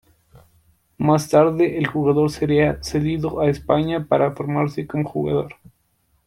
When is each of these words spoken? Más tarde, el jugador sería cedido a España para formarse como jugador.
Más 0.97 1.29
tarde, 1.29 1.77
el 1.77 1.85
jugador 1.85 2.31
sería 2.31 2.81
cedido 2.81 3.39
a 3.39 3.51
España 3.51 4.07
para 4.07 4.31
formarse 4.31 4.87
como 4.87 5.07
jugador. 5.07 5.53